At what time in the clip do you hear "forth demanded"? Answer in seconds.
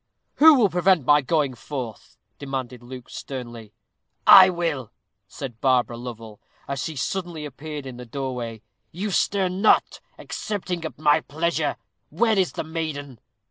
1.53-2.81